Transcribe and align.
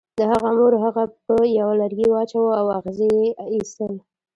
د 0.17 0.19
هغه 0.31 0.49
مور 0.57 0.73
هغه 0.85 1.03
په 1.25 1.35
یوه 1.59 1.73
لرګي 1.81 2.07
واچاو 2.09 2.57
او 2.59 2.65
اغزي 2.77 3.09
یې 3.19 3.27
ایستل 3.53 3.93